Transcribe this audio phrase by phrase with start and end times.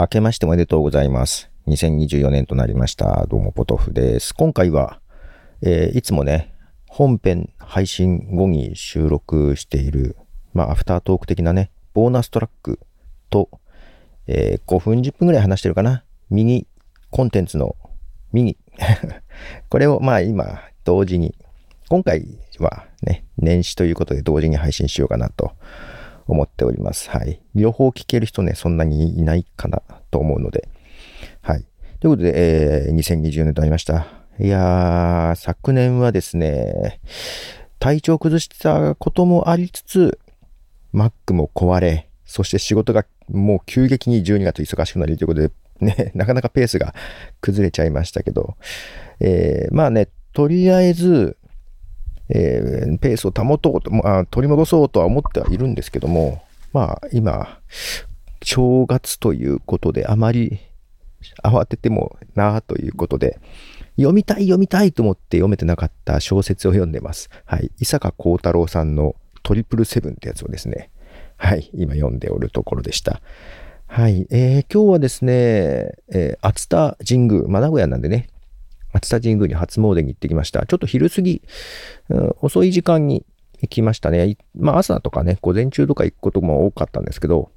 [0.00, 1.50] 明けましておめでとうございます。
[1.66, 3.26] 2024年となりました。
[3.26, 4.34] どうも、ポトフです。
[4.34, 4.98] 今回は、
[5.60, 6.54] えーいつもね、
[6.88, 10.16] 本編配信後に収録している、
[10.54, 12.80] まあ、アフタートーク的なね、ボーナストラック
[13.28, 13.50] と、
[14.26, 16.02] えー5分10分ぐらい話してるかな。
[16.30, 16.66] ミニ
[17.10, 17.76] コンテンツの
[18.32, 18.56] ミニ。
[19.68, 21.34] これを、まあ、今、同時に、
[21.90, 25.52] 今回はね、年始ということで同時に配信しようかなと
[26.30, 27.10] 思っております。
[27.10, 27.40] はい。
[27.54, 30.68] 両方聞ける人ね、そんなにいないかなと思うので。
[31.42, 31.66] はい。
[32.00, 34.06] ということで、えー2020年となりました。
[34.38, 37.00] いやー、昨年はですね、
[37.78, 40.18] 体調崩したこともありつつ、
[40.94, 46.94] Mac も壊れ、そして仕事がもう急激に12月忙しくなりということで、ね、 なかなかペースが
[47.40, 48.56] 崩れちゃいましたけど、
[49.18, 51.36] えーまあね、とりあえず、
[52.30, 57.58] えーペースを保とうと、まあ、取り戻そうとは思ってはいるんですけども、まあ今、
[58.42, 60.60] 正月ということで、あまり
[61.42, 63.38] 慌ててもなあということで、
[63.96, 67.28] 読みたい読みたいと思って読めてなかった小説を読んでます。
[67.44, 67.70] はい。
[67.78, 70.90] 伊坂幸太郎さんのトリプルセブンってやつをですね、
[71.36, 71.70] はい。
[71.74, 73.20] 今読んでおるところでした。
[73.86, 74.26] はい。
[74.30, 75.32] えー今日はですね、
[76.12, 78.28] えー熱田神宮、まあ、名古屋なんでね、
[78.92, 80.66] 熱田神宮に初詣に行ってきました。
[80.66, 81.42] ちょっと昼過ぎ、
[82.08, 83.24] うん遅い時間に
[83.60, 84.36] 行きましたね。
[84.54, 87.50] まあ朝とかね、午前中とか行くことも多かったんですけど、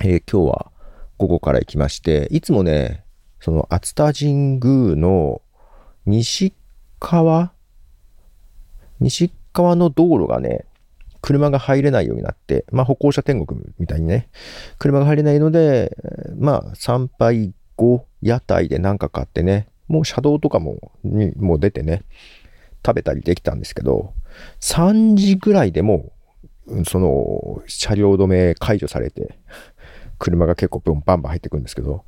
[0.00, 0.72] えー今日は
[1.18, 3.04] 午後から行きまして、いつもね、
[3.40, 5.42] その熱田神宮の
[6.06, 6.54] 西
[6.98, 7.52] 側
[9.00, 10.64] 西側の道路がね、
[11.20, 14.28] 車が入れないようになって、まあ歩行者天国みたいにね、
[14.78, 15.96] 車が入れないので、
[16.36, 22.02] まあ参拝後、屋台で何か買ってね、もう車道とかも、にもう出てね、
[22.86, 24.12] 食べたりできたんですけど、
[24.60, 26.12] 3時ぐらいでも、
[26.86, 29.38] その、車両止め解除されて、
[30.18, 32.04] 車が結構バンバン入ってくるんですけど、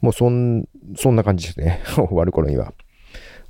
[0.00, 1.82] もうそん、そんな感じですね。
[1.94, 2.72] 終わる頃には。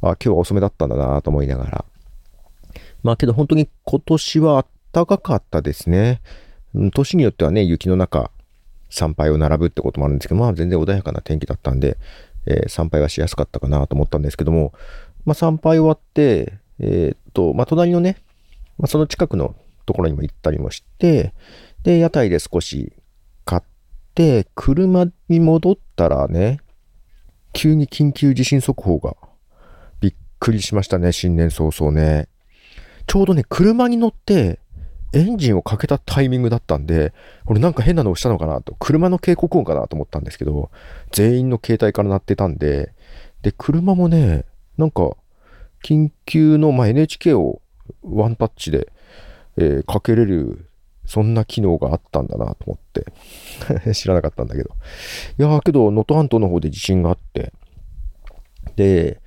[0.02, 1.84] あ、今日は遅めだったんだなと思いながら。
[3.02, 6.20] まあけど本当に今年は暖かかったですね。
[6.92, 8.30] 年によってはね、雪の中、
[8.90, 11.96] 参拝を並ぶってこともあるんですけど、まあ全然穏やかな天気だったんで、
[12.46, 14.72] えー参拝はしやすかったかなと思ったんですけども、
[15.24, 18.16] まあ参拝終わって、えーっと、まあ隣のね、
[18.78, 19.54] まあその近くの
[19.86, 21.32] ところにも行ったりもして、
[21.82, 22.92] で、屋台で少し
[23.44, 23.62] 買っ
[24.14, 26.60] て、車に戻ったらね、
[27.52, 29.16] 急に緊急地震速報が
[30.00, 32.28] びっくりしましたね、新年早々ね。
[33.06, 34.60] ちょうどね、車に乗って、
[35.12, 37.12] エンジンをかけたタイミングだったんで、
[37.46, 40.70] 俺なんか変なのをしたのかなと、車の警告音かなと思ったんですけど、
[41.10, 42.92] 全員の携帯から鳴ってたんで、
[43.42, 44.44] で、車もね、
[44.78, 45.16] なんか、
[45.82, 47.60] 緊急の、まあ、NHK を
[48.02, 48.92] ワンタッチで、
[49.56, 50.66] えーかけれる、
[51.06, 53.04] そんな機能があったんだなと思って、
[53.94, 54.70] 知らなかったんだけど。
[55.38, 57.52] いやーけど、能登半島の方で地震があって、
[58.76, 59.20] で、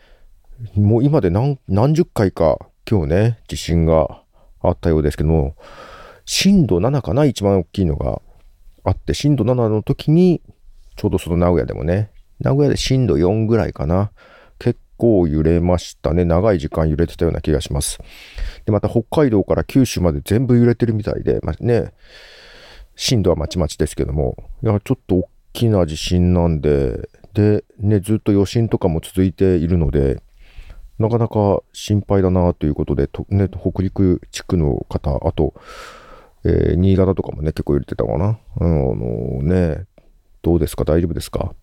[0.76, 2.58] もう今で何何十回か
[2.90, 4.23] 今日ね、地震が
[4.64, 5.56] あったようですけども、
[6.26, 8.22] 震度7かな、一番大きいのが
[8.84, 10.42] あって、震度7の時に、
[10.96, 14.12] ちょうどその名古屋でもね、名古屋で震度4ぐらいかな、
[14.60, 16.26] 結構揺れましたね。
[16.26, 18.00] 長い時間揺れてたような気がします。
[18.66, 21.94] で、また北海道から九州まで全部揺れてるみたいで、まあね、
[22.96, 30.22] 震度はまちまちですけども、いや、ちょっと大きな地震なんで、で、ね、ずっと余震とかも続いているので、
[31.00, 35.54] なかなか心配だなということで、とね、北陸地区の方、あと、
[36.46, 38.38] えー新潟とかもね、結構揺れてたかな。
[38.60, 39.86] あのね、
[40.42, 40.84] どうですか？
[40.84, 41.54] 大丈夫ですか？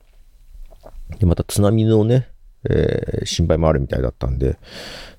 [1.19, 2.29] で、また津波のね、
[2.69, 4.59] えー心配もあるみたいだったんで、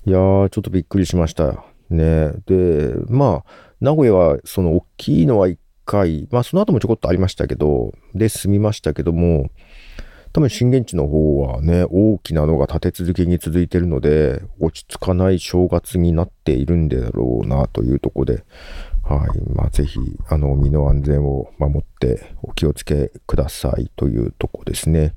[0.04, 1.64] いやー、ちょっとびっくりしました。
[1.90, 2.32] ね。
[2.46, 3.50] で、まあ、
[3.80, 9.50] 名古屋はその大きいのは1回、まあその後もちょこっとありましたけど、で済みましたけども、
[10.32, 18.44] 多分震源地の方はね、大きなのが立て続けに続いてるので、落ち着かない正月になっているんだろうなというところで、
[19.02, 19.52] はい。
[19.52, 19.98] まあぜひ、
[20.28, 25.14] あの、身の安全を守ってお気をつけくださいというとこですね。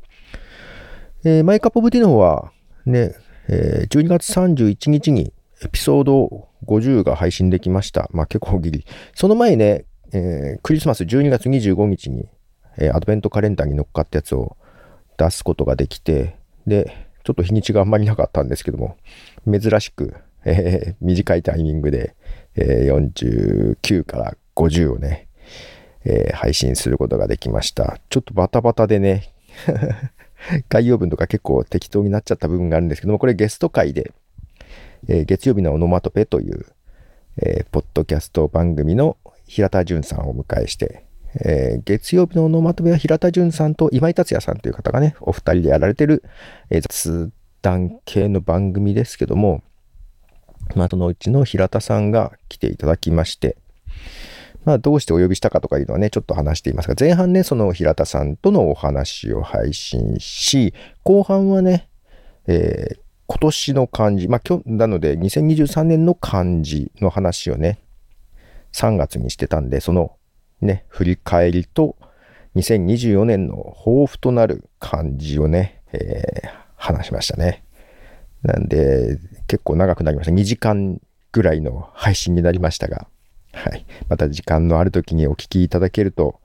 [1.24, 2.52] えー My Cup of Tea の方は、
[2.86, 3.16] ね、
[3.48, 5.32] えー12月31日に
[5.64, 8.10] エピソード50が配信できました。
[8.12, 8.86] まあ結構ギリ。
[9.14, 12.28] その前ね、えークリスマス12月25日に、
[12.78, 14.58] えーアドベントカレンダーに乗っかったやつを
[15.18, 16.36] 出すことができて、
[16.68, 18.98] で、ちょっと日にちがあんまりなかったんですけども、
[19.50, 20.16] 珍しく、
[20.46, 22.16] えー短いタイミングで、
[22.56, 25.28] えー49から50をね、
[26.04, 28.00] えー配信することができました。
[28.10, 29.34] ちょっとバタバタでね、
[30.70, 34.12] 概要文とか結構適当になっちゃった部分があるんですけども、これゲスト会で、
[35.08, 36.66] えー月曜日のオノマトペという、
[37.42, 39.18] えーポッドキャスト番組の
[39.48, 41.06] 平田淳さんをお迎えして、
[41.42, 46.24] えー、月曜日のオノマトペは平田淳さんと今井達也さんという方がね、お二人でやられてる、
[46.70, 49.64] えー、雑談系の番組ですけども、
[50.76, 53.58] まあ、そのうちの平田さんが来ていただきまして、
[54.64, 60.74] まあ、どうしてお呼びしたかとかいうのはね、ちょっと話していますが、前半ね、その平田さんとのお話を配信し、
[61.04, 61.90] 後半はね、
[62.48, 67.80] えー、今年の漢字、まあ、今日、なので、2023年の漢字の話をね、
[68.74, 70.18] 3月にしてたんで、その
[70.66, 71.96] ね、振り返りと、
[72.56, 77.64] 2024年の抱負となる漢字をね、えー、話しましたね。
[78.44, 80.32] なんで、結構長くなりました。
[80.32, 81.02] 2時間
[81.32, 83.08] ぐらいの配信になりましたが、
[83.54, 83.86] はい。
[84.10, 86.40] また時間のある時にお聴きいただけると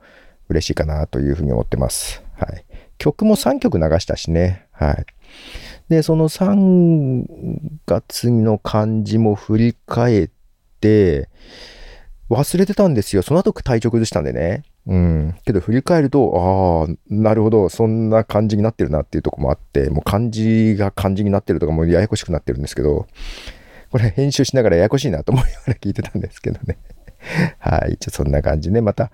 [0.49, 2.23] 嬉しいかなというふうに思ってます。
[2.37, 2.65] はい。
[2.99, 4.67] 曲も3曲流したしね。
[4.73, 5.07] はい。
[5.89, 7.25] で、その3
[7.87, 10.31] 月の感じも振り返っ
[10.81, 11.29] て、
[12.31, 13.23] 忘れてたんですよ。
[13.23, 14.63] その後体調崩したんでね。
[14.87, 15.37] うん。
[15.45, 23.09] けど振り返ると、ああ、なるほど、そんな感じになってるなっていうとこもあって、もう漢字が漢字になってるとかもうややこしくなってるんですけど、
[23.91, 26.79] これ編集しながらややこしいなと思いながら聞いてたんですけどね。
[27.59, 27.95] はい。
[27.95, 28.81] 一応そんな感じね。
[28.81, 29.11] また、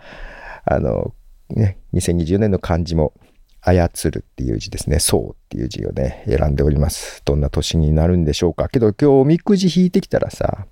[0.66, 1.14] あの、
[1.48, 3.14] ね、2020年の漢字も、
[3.62, 5.00] 操るっていう字ですね。
[5.00, 7.20] そうっていう字をね、選んでおります。
[7.24, 8.68] どんな年になるんでしょうか。
[8.68, 10.66] けど今日おみくじ引いてきたらさ、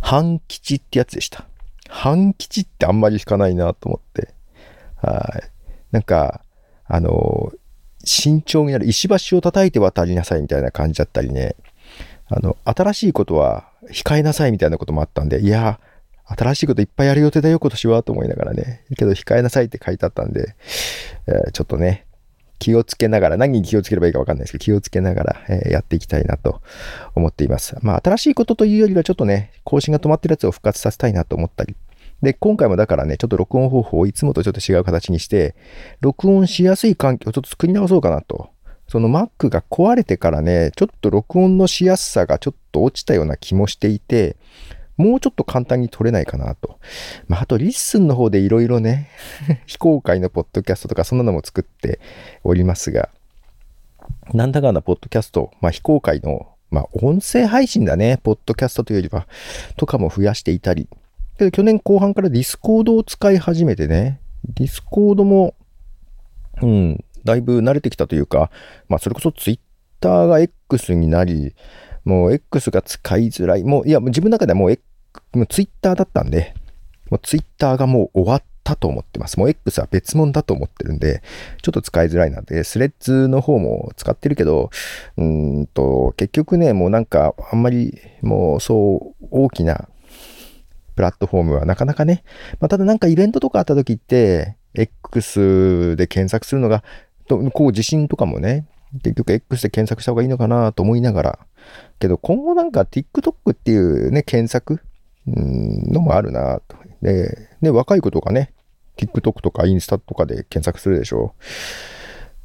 [0.00, 1.46] 半吉ってやつでした。
[1.88, 4.32] 半吉ってあんまり引かないなと思って。
[4.96, 5.50] はい。
[5.92, 6.42] なんか、
[6.86, 7.52] あの、
[8.04, 11.56] 慎重になる、石橋を叩いて渡りなさいみたいな感じだったりね、
[12.28, 15.80] あの、新しいことは控えなさいみたいなこともあったんで、いや、
[16.24, 18.84] 新しいこといっぱいやる予定だよ、今年は、と思いながらね。
[18.96, 20.54] けど、控えなさいって書いてあったんで、
[21.26, 22.06] えー、ちょっとね、
[22.60, 26.60] 気をつけながら、何に気をつければいいかわかんないですけど、気をつけながら、え、やっていきたいなと
[27.16, 27.76] 思っています。
[27.82, 31.74] まあ、新しいことというよりは、ちょっとね、更新が止まってるやつを復活させたいなと思ったり。
[32.22, 35.56] で、今回もだからね、ちょっと録音方法をいつもとちょっと違う形にして、
[36.00, 38.50] 録音しやすい環境をちょっと作り直そうかなと。
[38.88, 44.36] その Mac が壊れてからね、ちょっと録音のしやすさがちょっと落ちたような気もしていて、
[45.00, 46.78] もうちょっと簡単に録れないかなと。
[47.26, 49.08] まあ、あとリッスンの方でいろいろね、
[49.66, 52.00] 非公開のポッドキャストとかそんなのも作って
[52.44, 53.08] おりますが、
[54.34, 59.26] なんだかんだポッドキャスト、まあ、非公開の、まあ、音声配信だね、ポッドキャストというよりは、
[59.76, 60.86] とかも増やしていたり、
[61.38, 65.54] で去年後半からディスコードを使い始めてね、ディスコードも、
[66.60, 68.50] うん、だいぶ慣れてきたというか、
[68.88, 69.58] まあ、それこそツイッ
[70.00, 71.54] ターが X になり、
[72.04, 73.64] もう X が使いづらい。
[73.64, 74.72] もう、いや、自分の中ではもう
[75.32, 76.54] もうツイッターだったんで、
[77.10, 79.38] もうツイッターがもう終わったと思ってます。
[79.38, 81.22] もう X は別物だと思ってるんで、
[81.62, 84.70] ちょっと使いづらいなんで、スレッズの方も使ってるけど、
[85.16, 89.88] うんと、結局ね、もうなんか、あんまり、もうそう大きな
[90.94, 92.22] プラットフォームはなかなかね、
[92.60, 96.84] まあ、ただなんかイベントとかあった時って、X で検索するのが、
[97.52, 98.66] こう地震とかもね、
[99.02, 101.38] 結局 X で検索した方がいいのかなと思いながら、
[101.98, 104.80] けど今後なんか TikTok っていうね、検索
[105.34, 106.76] のもあるなと。
[107.02, 108.52] で、ね、若い子とかね、
[108.96, 111.34] TikTok とかインスタとかで検索するでしょ。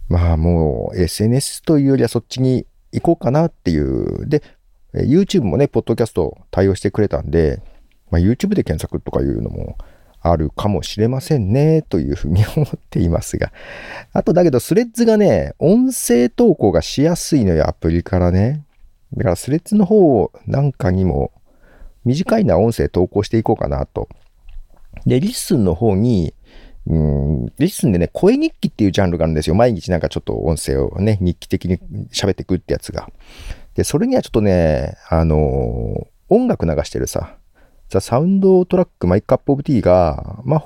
[0.08, 4.28] まあもう SNS というよりはそっちに行こうかなっていう。
[4.28, 4.42] で、
[4.94, 7.62] YouTube もね、ポッドキャスト対応してくれたんで、
[8.12, 9.78] まあ、YouTube で検索とかいうのも
[10.22, 13.52] あるかもしれませんね、というふうに思っていますが。
[14.14, 18.64] あとだけど、スレッズがね、音声投稿がしやすいのよ、アプリからね。
[19.14, 21.32] だからスレッズの方なんかにも
[22.06, 24.08] 短いな音声投稿していこうかなと。
[25.06, 26.34] で、リッスンの方に、
[26.88, 29.56] うん、リッスンでね、声日記っていうジャンルがあるんですよ。
[29.56, 33.10] 毎日なんかちょっと音声をね、日記的に喋ってくってやつが。
[33.74, 37.38] で、それにはちょっとね、あのー、音楽流してるさ、
[37.90, 40.64] The Soundtrack My Cup of Tea が、まあ、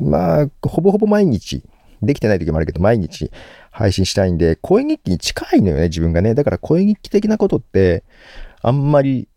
[0.00, 1.62] まあ、ほぼほぼ毎日、
[2.02, 3.30] できてない時もあるけど、毎日
[3.70, 6.34] 配信したいんで、声日記に近いのよね、自分がね。
[6.34, 8.04] だから声日記的なことって、
[8.62, 9.28] あんまり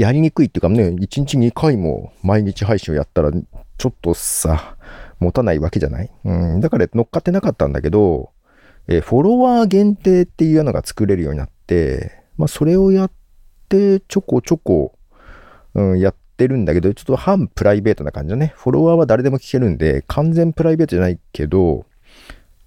[0.00, 4.76] やりにくいっていうかね、1日2回も毎日配信をやったら、ちょっとさ、
[5.18, 6.10] 持たないわけじゃない？
[6.24, 8.30] うん、だから乗っかってなかったんだけど、
[8.88, 13.10] えー、フォロワー限定っていうのが作れるようになって、まあ、それをやっ
[13.68, 14.98] て、ちょこちょこ、
[15.74, 18.54] うん、やってるんだけど、ちょっと半プライベートな感じだね。
[18.56, 21.84] フォロワーは誰でも聞けるんで、完全プライベートじゃないけど、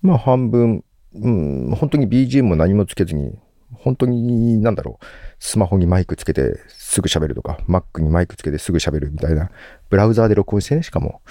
[0.03, 0.83] まあ半分、
[1.15, 3.35] うん、本当に BGM も何もつけずに、
[3.79, 5.05] 本当に、なんだろう、
[5.39, 9.49] スマホにマイクつけてすぐ喋るとか、Mac にマイクつけてすぐ喋るみたいな、
[9.89, 11.21] ブラウザーで録音してね、しかも。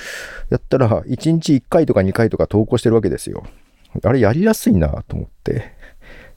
[0.51, 3.45] やったら、1日1回とか2回とか投稿してるわけですよ。
[4.03, 5.73] あれやりやすいなと思って。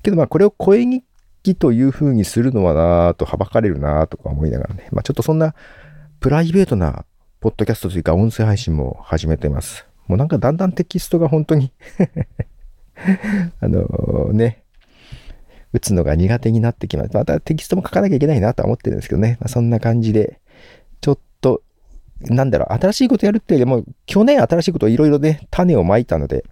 [0.03, 1.03] けどまあこれを声日
[1.43, 4.88] 記という風にするのはなぁとはばかれるなぁとか思いながらね。
[4.91, 5.55] まあちょっとそんな
[6.19, 7.05] プライベートな
[7.39, 9.85] ポッドキャストというか音声配信も始めてます。
[10.07, 11.71] もうなんかだんだんテキストが本当に
[13.59, 14.63] あのね、
[15.75, 17.13] 打つのが苦手になってきます。
[17.13, 19.38] またテキストも書かなきゃいけないなとは思ってるんですけどね。
[19.41, 20.39] まあ、そんな感じで、
[21.01, 21.63] ちょっと、
[22.22, 26.46] なんだろう、新しいことやるっていうよりも、去年新しいことをいろいろね、種をまいたので、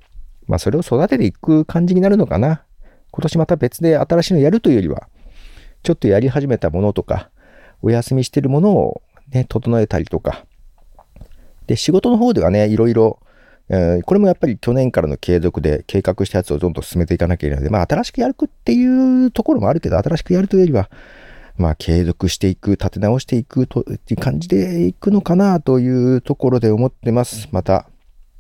[0.45, 2.63] まあそれを育てていく感じになるのかな。
[3.11, 5.07] 今年また別で新しいのやるというよりは、
[5.83, 7.29] ちょっとやり始めたものとか、
[7.81, 9.01] お休みしてるものを
[9.31, 10.45] ね、整えたりとか。
[11.67, 13.19] で、仕事の方ではね、いろいろ、
[13.69, 20.89] えー、これもやっぱり去年からの継続で計画したやつをどんどん進めていかなきゃいけないので、まあ新しくやるっていうところもあるけど、新しくやるというよりは、
[21.57, 27.47] まあ継続していく、立て直していくという感じでいくのかなというところで思ってます。
[27.51, 27.87] また、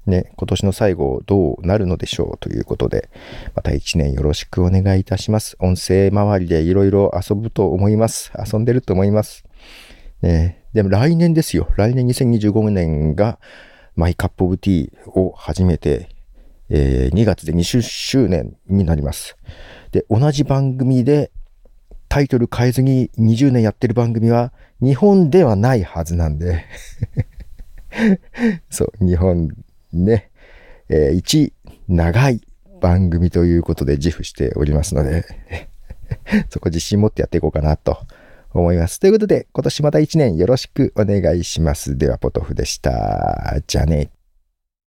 [0.05, 3.09] ね、今年の最後どうなるのでしょうということで、
[3.55, 5.55] また一年よろしくお願いいたします。
[5.59, 8.31] 音声周りでいろいろ遊ぶと思います。
[8.37, 9.45] 遊んでると思います。
[10.21, 11.69] ね、でも来年ですよ。
[11.77, 13.39] 来年2025年が
[13.95, 16.09] マイカップオブティーを始めて、
[16.69, 19.37] えー、2月で20周年になります。
[19.91, 21.31] で、同じ番組で
[22.09, 26.65] タイトル変えずに20年やってる番組は日本ではないはずなんで
[28.69, 29.49] そう、日本
[29.91, 30.29] ね、
[30.89, 31.53] えー、一
[31.87, 32.41] 長い
[32.81, 35.25] 番組ということで自負しておりますので
[36.49, 37.97] そこ自信持ってやっていこうかなと
[38.53, 38.99] 思います。
[38.99, 41.97] ということで、今年また一年よろしくお願いします。
[41.97, 43.61] では、ポトフでした。
[43.67, 44.11] じゃあね。